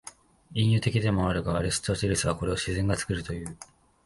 [0.55, 3.55] 隠喩的でもあるが、アリストテレスはこれを「自然が作る」という。